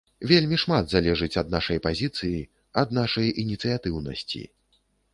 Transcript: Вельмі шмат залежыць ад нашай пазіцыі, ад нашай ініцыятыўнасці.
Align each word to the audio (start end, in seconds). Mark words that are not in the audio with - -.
Вельмі 0.29 0.57
шмат 0.63 0.87
залежыць 0.93 1.37
ад 1.43 1.53
нашай 1.57 1.83
пазіцыі, 1.89 2.39
ад 2.85 2.99
нашай 3.03 3.27
ініцыятыўнасці. 3.47 4.47